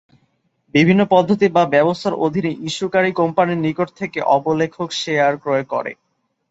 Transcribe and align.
বিভিন্ন 0.73 1.01
পদ্ধতি 1.05 1.47
বা 1.49 1.63
ব্যবস্থার 1.65 2.19
অধীনে 2.25 2.51
ইস্যুকারী 2.67 3.11
কোম্পানির 3.11 3.63
নিকট 3.65 3.89
থেকে 3.99 4.19
অবলেখক 4.35 4.89
শেয়ার 5.01 5.33
ক্রয় 5.37 5.65
করে। 5.73 5.91